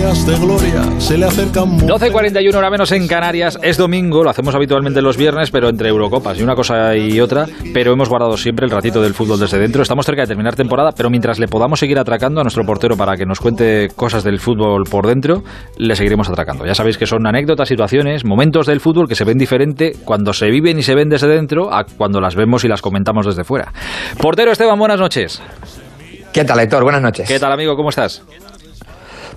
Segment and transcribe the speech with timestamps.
[0.00, 3.58] días de gloria se le acercan 12.41 hora menos en Canarias.
[3.62, 7.46] Es domingo, lo hacemos habitualmente los viernes, pero entre Eurocopas y una cosa y otra.
[7.74, 9.82] Pero hemos guardado siempre el ratito del fútbol desde dentro.
[9.82, 13.14] Estamos cerca de terminar temporada, pero mientras le podamos seguir atracando a nuestro portero para
[13.16, 15.42] que nos cuente cosas del fútbol por dentro,
[15.76, 16.64] le seguiremos atracando.
[16.64, 20.46] Ya sabéis que son anécdotas, situaciones, momentos del fútbol que se ven diferente cuando se
[20.46, 23.70] viven y se ven desde dentro a cuando las vemos y las comentamos desde fuera.
[24.18, 25.42] Portero Esteban, buenas noches.
[26.32, 26.84] ¿Qué tal, Héctor?
[26.84, 27.28] Buenas noches.
[27.28, 27.76] ¿Qué tal, amigo?
[27.76, 28.22] ¿Cómo estás?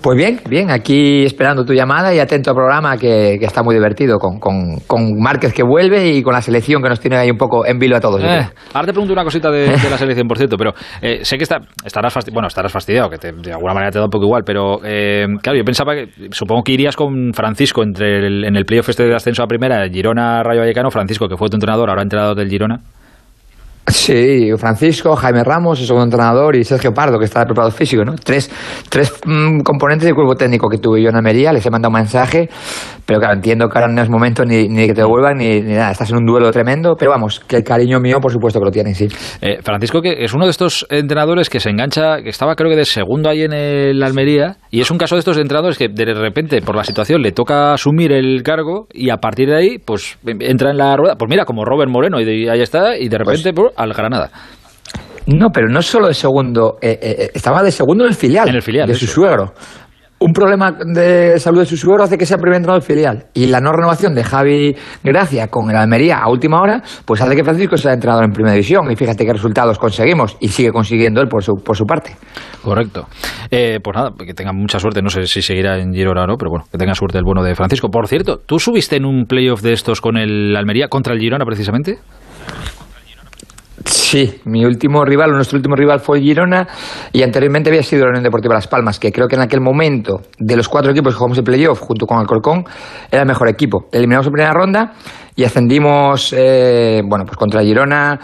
[0.04, 4.18] Pues bien, bien, aquí esperando tu llamada y atento al programa que, está muy divertido,
[4.18, 7.38] con, con, con, Márquez que vuelve y con la selección que nos tiene ahí un
[7.38, 8.22] poco en vilo a todos.
[8.22, 11.44] Eh, ahora te pregunto una cosita de, la selección, por cierto, pero eh, sé que
[11.44, 14.42] está, estarás, fastidiado, bueno, estarás fastidiado, que de alguna manera te da un poco igual,
[14.44, 18.66] pero eh, claro, yo pensaba que, supongo que irías con Francisco entre el, en el
[18.66, 22.02] playoff este de ascenso a primera, Girona, Rayo Vallecano, Francisco, que fue tu entrenador, ahora
[22.02, 22.82] entrenador del Girona.
[23.86, 28.02] Sí, Francisco, Jaime Ramos, el segundo entrenador, y Sergio Pardo, que está de preparado físico,
[28.02, 28.14] ¿no?
[28.14, 28.50] Tres,
[28.88, 31.98] tres mm, componentes del cuerpo técnico que tuve yo en Almería, les he mandado un
[32.00, 32.48] mensaje,
[33.04, 35.74] pero claro, entiendo que ahora no es momento ni, ni que te devuelvan ni, ni,
[35.74, 38.64] nada, estás en un duelo tremendo, pero vamos, que el cariño mío, por supuesto que
[38.64, 39.06] lo tienen, sí.
[39.42, 42.76] Eh, Francisco, que es uno de estos entrenadores que se engancha, que estaba creo que
[42.76, 46.06] de segundo ahí en el Almería, y es un caso de estos entrenadores que de
[46.14, 50.18] repente, por la situación, le toca asumir el cargo, y a partir de ahí, pues
[50.24, 53.42] entra en la rueda, pues mira, como Robert Moreno, y ahí está, y de pues
[53.42, 54.30] repente, pues, al Granada.
[55.26, 58.56] No, pero no solo de segundo, eh, eh, estaba de segundo en el filial, en
[58.56, 59.54] el filial de su suegro.
[60.20, 63.26] Un problema de salud de su suegro hace que sea primer entrenador del filial.
[63.34, 67.36] Y la no renovación de Javi Gracia con el Almería a última hora, pues hace
[67.36, 68.90] que Francisco sea entrenador en primera división.
[68.90, 70.36] Y fíjate qué resultados conseguimos.
[70.40, 72.16] Y sigue consiguiendo él por su, por su parte.
[72.62, 73.06] Correcto.
[73.50, 75.02] Eh, pues nada, que tenga mucha suerte.
[75.02, 77.42] No sé si seguirá en Girona o no, pero bueno, que tenga suerte el bueno
[77.42, 77.90] de Francisco.
[77.90, 81.44] Por cierto, ¿tú subiste en un playoff de estos con el Almería contra el Girona
[81.44, 81.98] precisamente?
[83.96, 86.66] Sí, mi último rival, nuestro último rival fue Girona
[87.12, 90.20] y anteriormente había sido la Unión Deportiva Las Palmas, que creo que en aquel momento,
[90.36, 92.64] de los cuatro equipos que jugamos el playoff junto con Alcorcón,
[93.08, 93.86] era el mejor equipo.
[93.92, 94.94] Eliminamos en primera ronda
[95.36, 98.18] y ascendimos, eh, bueno, pues contra Girona.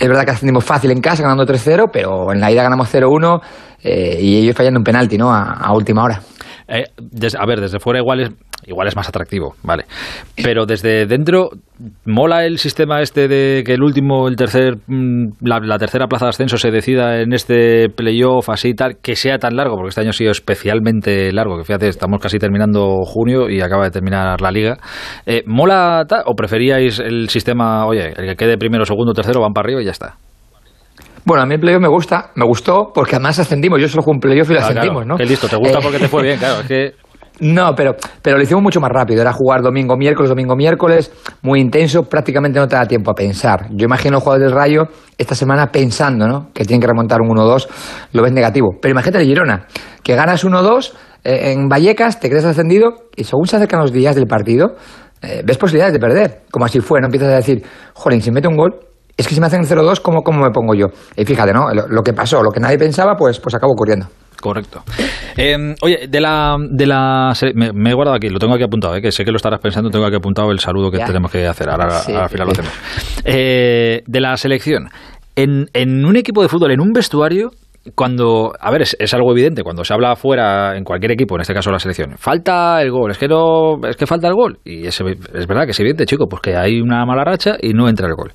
[0.00, 3.40] Es verdad que ascendimos fácil en casa, ganando 3-0, pero en la ida ganamos 0-1
[3.84, 5.32] eh, y ellos fallando un penalti, ¿no?
[5.32, 6.22] A, última hora.
[6.66, 6.86] Eh,
[7.38, 8.30] a ver, desde fuera igual es
[8.66, 9.84] igual es más atractivo, vale.
[10.42, 11.50] Pero desde dentro,
[12.04, 16.30] ¿mola el sistema este de que el último, el tercer, mm, la, tercera plaza de
[16.30, 19.76] ascenso se decida en este playoff así y tal, que sea tan largo?
[19.76, 23.84] Porque este año ha sido especialmente largo, que fíjate, estamos casi terminando junio y acaba
[23.84, 24.78] de terminar la liga.
[25.26, 29.66] Eh, ¿Mola o preferíais el sistema, oye, el que quede primero, segundo, tercero, van para
[29.66, 30.16] arriba y ya está?
[31.26, 33.80] Bueno, a mí el playoff me gusta, me gustó porque además ascendimos.
[33.80, 35.16] Yo solo jugué un playoff y lo ascendimos, ¿no?
[35.16, 36.60] Qué listo, te gusta porque te fue bien, claro.
[36.60, 36.92] Es que
[37.40, 39.20] no, pero, pero lo hicimos mucho más rápido.
[39.20, 41.10] Era jugar domingo, miércoles, domingo, miércoles,
[41.42, 43.66] muy intenso, prácticamente no te da tiempo a pensar.
[43.70, 44.82] Yo imagino a los jugadores del Rayo
[45.18, 46.50] esta semana pensando, ¿no?
[46.54, 47.68] Que tienen que remontar un 1-2,
[48.12, 48.76] lo ves negativo.
[48.80, 49.66] Pero imagínate el Girona,
[50.02, 50.92] que ganas 1-2
[51.24, 54.76] eh, en Vallecas, te crees ascendido y según se acercan los días del partido,
[55.20, 56.42] eh, ves posibilidades de perder.
[56.52, 58.78] Como así fue, no empiezas a decir, jolín, si mete un gol,
[59.16, 60.86] es que si me hacen 0-2, ¿cómo, ¿cómo me pongo yo?
[61.16, 61.72] Y fíjate, ¿no?
[61.72, 64.06] Lo, lo, que pasó, lo que nadie pensaba, pues, pues acabó ocurriendo.
[64.40, 64.82] Correcto.
[65.36, 69.02] Eh, oye, de la, de la me, he guardado aquí, lo tengo aquí apuntado, eh,
[69.02, 71.68] que sé que lo estarás pensando, tengo aquí apuntado el saludo que tenemos que hacer.
[71.68, 72.72] Ahora al final lo hacemos.
[73.24, 74.88] Eh, de la selección.
[75.36, 77.50] En, en un equipo de fútbol, en un vestuario,
[77.94, 81.52] cuando, a ver, es, algo evidente, cuando se habla afuera en cualquier equipo, en este
[81.52, 84.58] caso la selección, falta el gol, es que no, es que falta el gol.
[84.64, 87.72] Y es, es verdad que es evidente, chico, pues que hay una mala racha y
[87.72, 88.32] no entra el gol.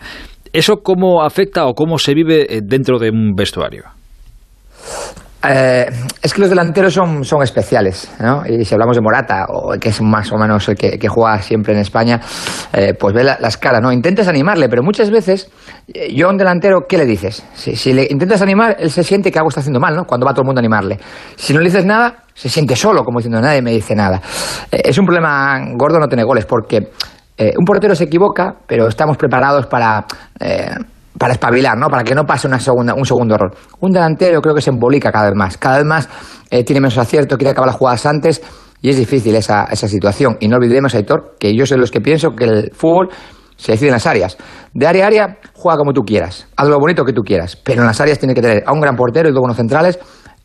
[0.54, 3.86] ¿Eso cómo afecta o cómo se vive dentro de un vestuario?
[5.42, 5.86] Eh,
[6.22, 8.44] es que los delanteros son, son especiales, ¿no?
[8.46, 11.74] Y si hablamos de Morata, o que es más o menos el que, juega siempre
[11.74, 12.20] en España,
[12.74, 13.92] eh, pues ve la, escala, ¿no?
[13.92, 15.50] Intentas animarle, pero muchas veces,
[15.94, 17.46] eh, yo a un delantero, ¿qué le dices?
[17.54, 20.04] Si, le intentas animar, él se siente que algo está haciendo mal, ¿no?
[20.04, 21.00] Cuando va todo el mundo a animarle.
[21.38, 24.22] Si no le dices nada, se siente solo, como diciendo, nadie me dice nada.
[24.72, 26.92] es un problema gordo no tener goles, porque
[27.58, 30.06] un portero se equivoca, pero estamos preparados para
[31.20, 31.90] para espabilar, ¿no?
[31.90, 33.54] Para que no pase una segunda, un segundo error.
[33.82, 35.58] Un delantero creo que se embolica cada vez más.
[35.58, 36.10] Cada vez más
[36.50, 38.42] eh, tiene menos acierto, quiere acabar las jugadas antes
[38.82, 40.38] y es difícil esa, esa situación.
[40.40, 43.10] Y no olvidemos, Aitor, que yo soy los que pienso que el fútbol
[43.58, 44.38] se decide en las áreas.
[44.74, 47.82] De área a área, juega como tú quieras, haz lo bonito que tú quieras, pero
[47.82, 50.00] en las áreas tiene que tener a un gran portero y dos buenos centrales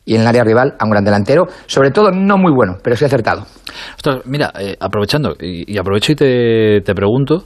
[0.04, 2.96] y en el área rival a un gran delantero, sobre todo no muy bueno, pero
[2.96, 3.46] sí acertado.
[4.26, 7.44] mira, eh, aprovechando, y, aprovecho y te, te pregunto,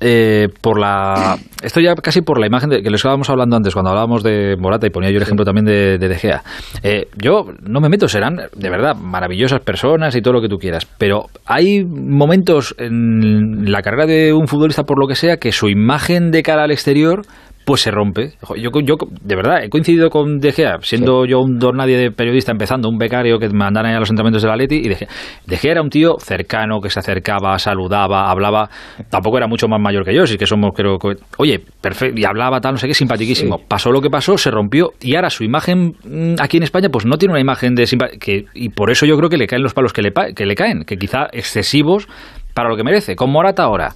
[0.00, 3.74] eh, por la esto ya casi por la imagen de, que les estábamos hablando antes
[3.74, 6.42] cuando hablábamos de Morata y ponía yo el ejemplo también de, de, Gea.
[6.82, 10.56] Eh, yo no me meto serán de verdad maravillosas personas y todo lo que tú
[10.56, 15.52] quieras pero hay momentos en la carrera de un futbolista por lo que sea que
[15.52, 17.22] su imagen de cara al exterior
[17.68, 18.30] pues se rompe.
[18.56, 22.50] Yo, yo de verdad, he coincidido con De Gea, siendo yo un nadie de periodista
[22.50, 25.08] empezando, un becario que me andara a los entrenamientos de la Leti, y De Gea,
[25.44, 28.70] de Gea era un tío cercano, que se acercaba, saludaba, hablaba,
[29.10, 32.24] tampoco era mucho más mayor que yo, sí que somos, creo que, oye, perfecto, y
[32.24, 33.58] hablaba tal, no sé qué, simpaticísimo.
[33.68, 37.04] Pasó lo que pasó, se rompió, y ahora su imagen mm, aquí en España, pues
[37.04, 37.84] no tiene una imagen de
[38.18, 40.54] que Y por eso yo creo que le caen los palos que le, que le
[40.54, 42.08] caen, que quizá excesivos
[42.54, 43.14] para lo que merece.
[43.14, 43.90] Con Morata ahora,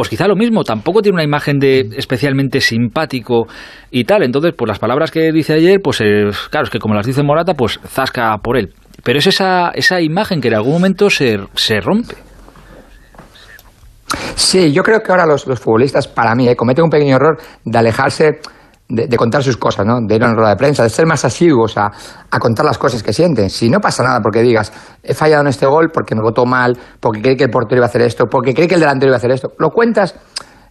[0.00, 3.46] pues quizá lo mismo, tampoco tiene una imagen de especialmente simpático
[3.90, 4.22] y tal.
[4.22, 7.22] Entonces, pues las palabras que dice ayer, pues eh, claro, es que como las dice
[7.22, 8.72] Morata, pues zasca por él.
[9.04, 12.14] Pero es esa, esa imagen que en algún momento se, se rompe.
[14.36, 17.36] Sí, yo creo que ahora los, los futbolistas, para mí, eh, cometen un pequeño error
[17.62, 18.40] de alejarse
[18.90, 20.00] de, contar sus cosas, ¿no?
[20.00, 21.90] de ir a una rueda de prensa, de ser más asiduos a,
[22.30, 23.48] a, contar las cosas que sienten.
[23.48, 24.72] Si no pasa nada porque digas,
[25.02, 27.86] he fallado en este gol porque me votó mal, porque cree que el portero iba
[27.86, 30.14] a hacer esto, porque cree que el delantero iba a hacer esto, lo cuentas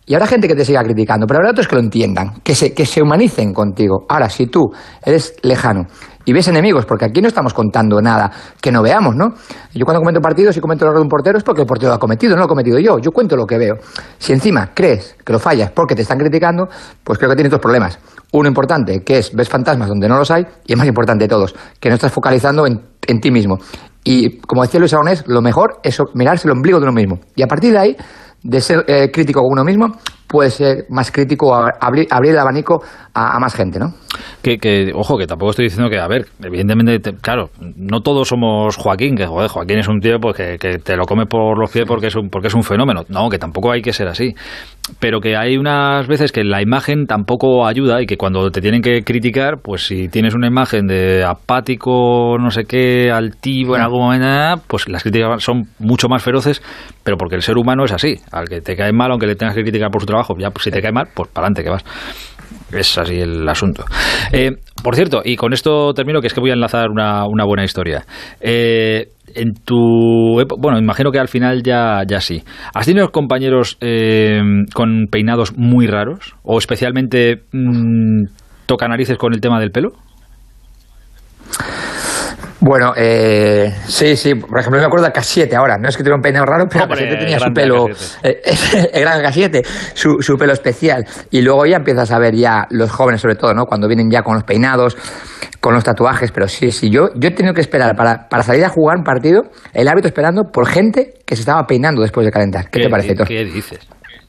[0.09, 2.73] y habrá gente que te siga criticando, pero habrá otros que lo entiendan, que se,
[2.73, 4.07] que se humanicen contigo.
[4.09, 4.71] Ahora, si tú
[5.05, 5.85] eres lejano
[6.25, 9.35] y ves enemigos, porque aquí no estamos contando nada que no veamos, ¿no?
[9.71, 11.89] Yo cuando comento partidos y comento el error de un portero es porque el portero
[11.89, 13.75] lo ha cometido, no lo he cometido yo, yo cuento lo que veo.
[14.17, 16.67] Si encima crees que lo fallas porque te están criticando,
[17.03, 17.99] pues creo que tienes dos problemas.
[18.31, 21.27] Uno importante, que es ves fantasmas donde no los hay, y el más importante de
[21.27, 23.59] todos, que no estás focalizando en, en ti mismo.
[24.03, 27.19] Y como decía Luis Aragonés, lo mejor es mirarse el ombligo de uno mismo.
[27.35, 27.97] Y a partir de ahí
[28.43, 29.87] de ser eh, crítico con uno mismo,
[30.27, 32.81] puede ser más crítico, abrir, abrir el abanico
[33.13, 33.93] a, más gente, ¿no?
[34.41, 39.15] Que, ojo, que tampoco estoy diciendo que, a ver, evidentemente, claro, no todos somos Joaquín,
[39.15, 42.07] que joder, Joaquín es un tío pues, que, te lo come por los pies porque
[42.07, 43.03] es, un, porque es un fenómeno.
[43.09, 44.33] No, que tampoco hay que ser así.
[44.99, 48.81] Pero que hay unas veces que la imagen tampoco ayuda y que cuando te tienen
[48.81, 54.01] que criticar, pues si tienes una imagen de apático, no sé qué, altivo en algún
[54.01, 56.61] momento, pues las críticas son mucho más feroces,
[57.03, 58.15] pero porque el ser humano es así.
[58.31, 60.63] Al que te cae mal, aunque le tengas que criticar por su trabajo, ya pues,
[60.63, 61.83] si te cae mal, pues para adelante que vas.
[62.71, 63.83] Es así el asunto.
[64.31, 64.51] Eh,
[64.83, 67.63] por cierto, y con esto termino, que es que voy a enlazar una, una buena
[67.63, 68.05] historia.
[68.39, 72.41] Eh, en tu bueno imagino que al final ya ya sí
[72.73, 74.41] has tenido compañeros eh,
[74.73, 78.23] con peinados muy raros o especialmente mmm,
[78.65, 79.91] toca narices con el tema del pelo
[82.61, 84.35] bueno, eh, sí, sí.
[84.35, 85.77] Por ejemplo, me acuerdo de Casiete ahora.
[85.77, 87.87] No es que tuviera un peinado raro, pero Casiete tenía su pelo.
[88.23, 88.41] Eh,
[88.93, 89.63] el gran Casiete,
[89.93, 91.05] su, su pelo especial.
[91.31, 93.65] Y luego ya empiezas a ver ya los jóvenes, sobre todo, ¿no?
[93.65, 94.97] Cuando vienen ya con los peinados,
[95.61, 96.31] con los tatuajes.
[96.31, 96.89] Pero sí, sí.
[96.89, 100.07] Yo, yo he tenido que esperar para, para salir a jugar un partido, el hábito
[100.07, 102.69] esperando por gente que se estaba peinando después de calentar.
[102.69, 103.27] ¿Qué, te parece, Thor?
[103.27, 103.79] ¿Qué dices?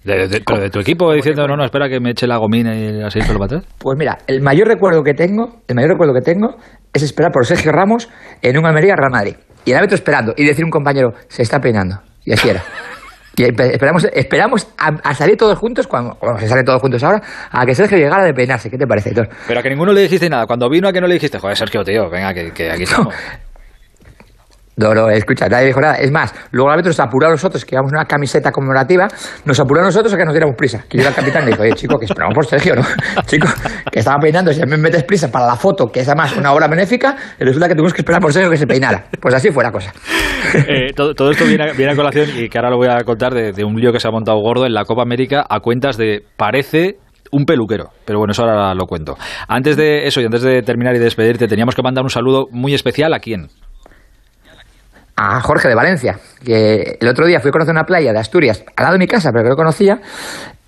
[0.04, 3.18] ¿De, de, tu equipo diciendo, no, no, espera que me eche la gomina y así
[3.20, 3.64] todo para atrás?
[3.78, 6.56] Pues mira, el mayor recuerdo que tengo, el mayor recuerdo que tengo
[6.92, 8.08] es esperar por Sergio Ramos
[8.40, 9.36] en un Almería Real Madrid.
[9.66, 12.00] Y el árbitro esperando y decir un compañero, se está peinando.
[12.24, 12.62] Y así era.
[13.36, 17.74] Y esperamos, esperamos a, salir todos juntos, cuando, se sale todos juntos ahora, a que
[17.74, 18.70] Sergio llegara de peinarse.
[18.70, 19.28] ¿Qué te parece, Héctor?
[19.46, 20.46] Pero a que ninguno le dijiste nada.
[20.46, 23.14] Cuando vino a que no le dijiste, joder, Sergio, tío, venga, que, que aquí estamos.
[23.14, 23.49] No,
[24.80, 25.94] no, escucha, nadie dijo nada.
[25.96, 29.08] Es más, luego el árbitro nos apuró a nosotros, que llevamos una camiseta conmemorativa,
[29.44, 30.84] nos apuró a nosotros a que nos diéramos prisa.
[30.88, 32.82] Que llega el capitán y dijo, oye, chico, que esperamos por Sergio, ¿no?
[33.26, 33.48] chico,
[33.90, 36.68] que estaba peinando, si me metes prisa para la foto, que es además una obra
[36.68, 39.04] benéfica, resulta que tuvimos que esperar por Sergio que se peinara.
[39.20, 39.92] Pues así fue la cosa.
[40.52, 43.64] Eh, todo, esto viene a, colación, y que ahora lo voy a contar, de, de
[43.64, 46.96] un lío que se ha montado gordo en la Copa América a cuentas de, parece
[47.30, 47.90] un peluquero.
[48.04, 49.16] Pero bueno, eso ahora lo cuento.
[49.48, 52.74] Antes de eso y antes de terminar y despedirte, teníamos que mandar un saludo muy
[52.74, 53.48] especial a quién
[55.22, 58.64] a Jorge de Valencia, que el otro día fui a conocer una playa de Asturias
[58.74, 60.00] al lado de mi casa, pero que no conocía,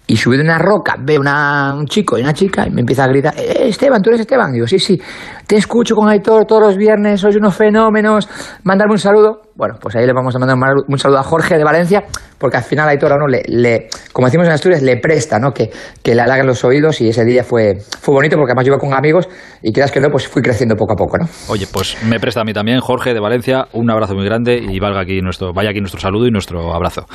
[0.06, 3.04] y subí de una roca, veo una, un chico y una chica y me empieza
[3.04, 4.52] a gritar, eh, Esteban, ¿tú eres Esteban?
[4.52, 5.00] digo, sí, sí,
[5.46, 8.28] te escucho con Aitor todos los viernes, sois unos fenómenos,
[8.64, 9.40] mándame un saludo.
[9.54, 10.56] Bueno, pues ahí le vamos a mandar
[10.88, 12.04] un saludo a Jorge de Valencia,
[12.38, 15.52] porque al final Aitor a uno le, le, como decimos en Asturias, le presta, ¿no?
[15.52, 15.70] Que,
[16.02, 18.78] que le halaguen los oídos y ese día fue, fue bonito porque además yo iba
[18.78, 19.28] con amigos
[19.62, 21.26] y quieras que no, pues fui creciendo poco a poco, ¿no?
[21.48, 24.80] Oye, pues me presta a mí también, Jorge de Valencia, un abrazo muy grande y
[24.80, 27.06] valga aquí nuestro, vaya aquí nuestro saludo y nuestro abrazo.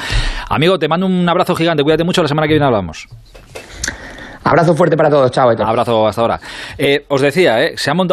[0.50, 3.08] Amigo, te mando un abrazo gigante, cuídate mucho, la semana que viene hablamos.
[4.48, 5.50] Abrazo fuerte para todos, chao.
[5.50, 6.40] Abrazo hasta ahora.
[6.78, 8.06] Eh, os decía, eh, se ha montado